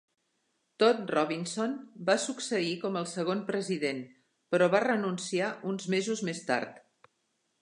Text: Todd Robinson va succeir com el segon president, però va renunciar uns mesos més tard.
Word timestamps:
Todd 0.83 1.11
Robinson 1.15 1.75
va 2.07 2.15
succeir 2.23 2.73
com 2.85 2.99
el 3.03 3.07
segon 3.13 3.45
president, 3.51 4.03
però 4.55 4.73
va 4.77 4.85
renunciar 4.89 5.53
uns 5.75 5.91
mesos 5.97 6.27
més 6.31 6.47
tard. 6.53 6.83